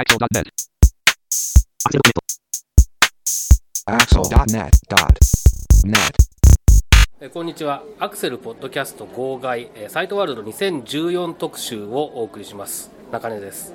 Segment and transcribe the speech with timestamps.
[0.00, 0.48] Axel.net.
[3.86, 6.10] Axel.net.net.
[7.20, 7.82] えーこんにちは。
[7.98, 12.90] アクセルポッドキャスト号外えーサイトワールド2014特集をお送りします。
[13.12, 13.74] 中根です。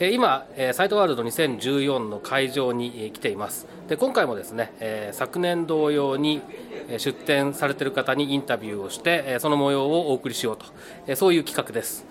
[0.00, 3.66] えー今えーサイトワールド2014の会場にえー来ています。
[3.88, 6.42] で今回もですねえー昨年同様に
[6.88, 10.66] えー出展されている方にインタビューをしてえーその模様をお送りしようと。
[11.06, 12.04] えーそういう企画です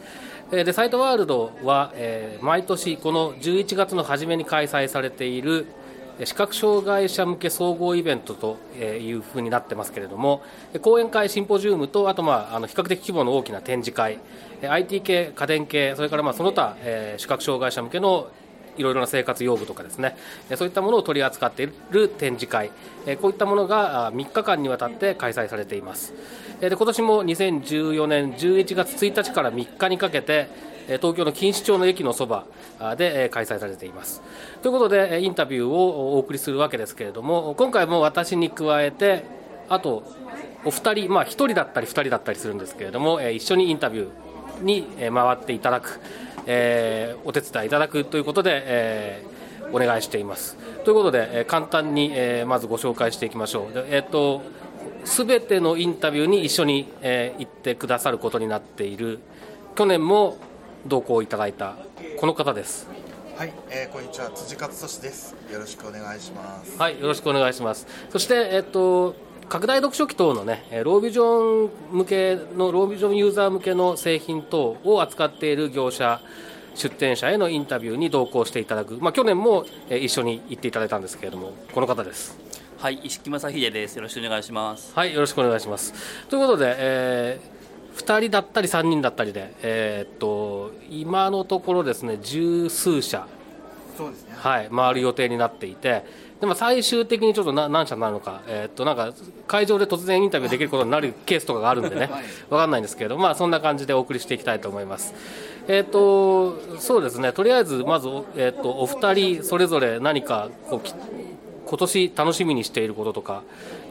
[0.52, 5.66] えーでサイトワールドはえー毎年この11月の初めに開催されている
[6.23, 10.44] 視覚障害者向け総合イベントというふうになってますけれども、
[10.81, 14.20] 講演会、シンポジウムと、あと、まあ、あの比較的規模の大きな展示会、
[14.66, 18.30] IT 系、家電系、それからまあその他、えー視覚障害者向けの
[18.77, 20.16] いろいろな生活用具とかですね、
[20.55, 22.70] そういったものを取り扱っている展示会、
[23.21, 26.13] こういったものが3日間にわたって開催されています。
[26.59, 30.48] で今年も2014年11月1日から3日にかけて、
[30.87, 32.45] 東京の錦糸町の駅のそば
[32.97, 34.21] で開催されています。
[34.62, 39.25] ということで、インタビューをお送りするわけですけれども、今回も私に加えて、
[39.67, 40.03] あと
[40.63, 45.99] お二人、まあ、1人だったり2人だったりするんですけれども、一緒にインタビューに回っていただく、
[46.45, 49.35] えーお手伝いいただくということで、えー
[49.71, 50.55] お願いしています。
[50.85, 52.13] ということで、簡単に、
[52.45, 53.73] まずご紹介していきましょう。
[53.73, 54.43] でえっ、と
[55.05, 59.20] すべてのインタビューに一緒に、えー行ってくださることになっている
[59.75, 60.37] 去年も
[60.85, 61.75] 同行いただいた
[62.17, 62.87] この方です。
[63.37, 67.85] はい、えー、こんにちは辻勝利ですよろしくお願いしますはい、よろしくお願いします。
[68.09, 69.16] そして、えっと、
[69.50, 76.22] 拡大読書機等のね、えーロービジョン向けの、ロービジョンユーザー向けの製品等を扱っている業者、
[76.75, 82.38] 出店者へのインタビューに同行していただく、まあ、去年も、えー一緒に行っていただいたんですけれども、この方です。
[82.85, 83.95] はい、石木正秀です。
[83.95, 84.94] よろしくお願いします。
[84.94, 85.91] はい、よろしくお願いします。
[86.29, 87.39] ということで、え
[87.95, 93.25] 2人だったり3人だったりで、えーっと、今のところですね、十数社、
[93.97, 96.03] そうですねはい、回る予定になっていて、
[96.40, 99.13] でも最終的にちょっとな何社になるのか、えーっとなんか
[99.47, 102.07] 会場で突然インタビューできることになるケースとかがあるんでね、
[102.51, 105.16] わかんないんですけど、まあ、そんな感じでお送りしていきたいと思います。
[105.68, 110.94] えーっとそうですね、とりあえずまず、おえーっとお二人それぞれ何かこうき
[111.66, 113.44] 今年楽しみにしていることとか、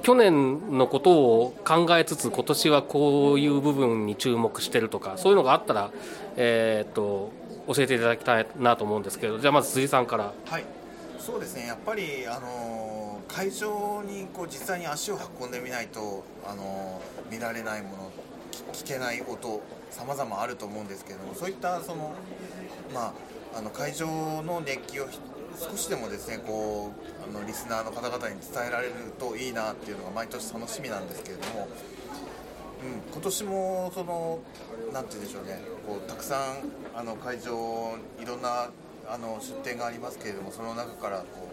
[0.02, 5.90] 去年のことを考えつつ、今年はこういう部分に注目してるとか、そういうのがあったら、
[6.36, 7.32] えーっと
[7.66, 10.32] 教えていただきたいなと思うんですけど、じゃあまず辻さんから。
[10.46, 10.64] はい
[11.24, 18.12] そうですねやっぱりあの会場にこう実際に足を運んでみないとあの見られないもの
[18.54, 22.14] 聞聞けない音様々あると思うんですけれどもそういったその
[22.92, 23.14] ま
[23.54, 24.06] ああの会場
[24.42, 25.06] の熱気を
[25.58, 31.68] 少しでもですねこうあのリスナーの方々に伝えられるといいなっていうのが毎年楽しみなんですけれども
[32.84, 34.40] うん、今年もその
[34.92, 38.68] なんて言うんでしょうねこうたくさんあの会場いろんな
[39.08, 41.48] あの出店がありますけれどもその中からこ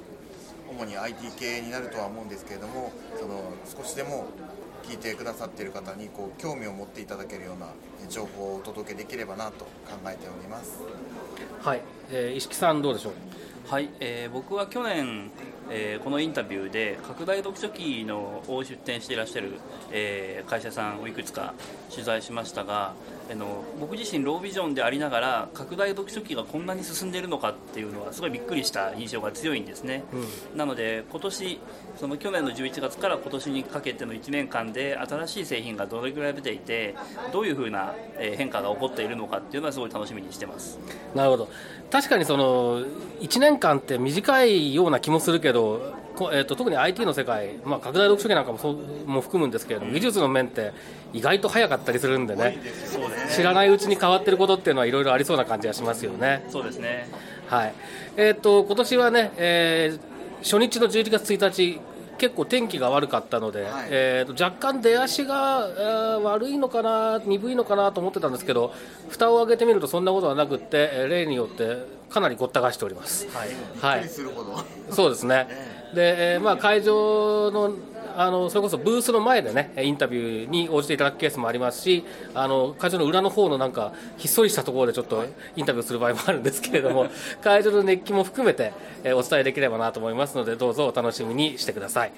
[0.69, 4.27] う主に IT 系になるとは思うんですけれどもその少しでも
[4.83, 7.67] 聞いてくださっている方にこう興味を持っていただけるような
[8.09, 10.79] 情報をお届けできればなと考えております。
[11.61, 13.13] はい、えー、石木さんどうでしょう？
[13.67, 15.31] はい、えー僕は去年、
[15.69, 19.53] えーこのインタビューで拡大読書機のを出展していらっしゃる、
[19.91, 21.53] えー会社さんをいくつか
[21.89, 22.93] 取材しましたが
[23.31, 30.03] あの僕自身ロービジョンでありながら拡大読書機がこんなに進んでいるのかっていうのはすごいびっくりした印象が強いんですね、
[30.55, 31.59] なので今年
[31.97, 36.95] その去年の11月から今年にかけての1年間で新しい製品がどれぐらい出ていて
[37.31, 40.79] どういうふうなえー変化が起こっているのかっていうのはすごい楽しみにしてます。
[41.13, 41.49] なるほど。
[41.91, 42.79] 確かにその
[43.19, 45.60] 1年間って短いような気もするけど、
[46.15, 48.77] こえー、と特に IT の世界、まあ、拡大読書機なんかもそう
[49.07, 50.73] も含むんですけれども、技術の面って
[51.13, 52.57] 意外と早かったりするんでね、
[53.33, 56.45] 知らないうちに変わってることっていうのはいろいろありそうな感じがしますよね。
[56.49, 57.07] そうですね。
[57.47, 57.73] はい。
[58.17, 60.11] えー、と今年はね、えー
[60.43, 61.79] 初日の11月1日、
[62.21, 63.87] 結構天気が悪かったので、はい。
[63.91, 68.73] えーと若干出足が、えー悪いのかな、鈍いのかなと思ってたんですけど、
[69.07, 71.77] 蓋を開けてみるとそんなことはなくって、えー例によって
[72.09, 73.27] かなりごった返しております。
[73.29, 73.49] はい。
[73.75, 74.09] はい。
[74.91, 75.47] そうですね。
[75.93, 77.79] で、えーまあ、会場の
[78.17, 82.03] あのそれこそブースの前でねインタビューに応じていただくケースもありますし
[82.33, 85.25] あの会場の裏の方のなんかひっそりしたところでちょっと
[85.55, 87.07] インタビューする場合もあるんですけれども
[87.41, 88.73] 会場の熱気も含めて、
[89.03, 92.11] えーお伝えできればなと思いますのでどうぞお楽しみにしてください。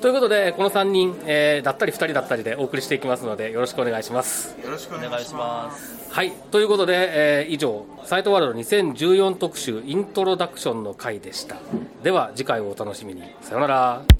[0.00, 4.56] ということでこの3人、えーだったり2人だったりでお送りしていきますのでよろしくお願いします。
[4.64, 5.38] よろしくお願いしま。
[5.68, 11.56] ますすはい、ということで、えー以上、サイトワールド2014特集イントロダクションの回でした。
[12.02, 13.22] では、次回をお楽しみに。
[13.42, 14.19] さようなら。